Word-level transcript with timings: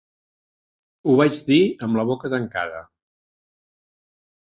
Ho 1.09 1.15
vaig 1.19 1.43
dir 1.51 1.59
amb 1.89 2.01
la 2.01 2.07
boca 2.15 2.35
tancada. 2.37 2.83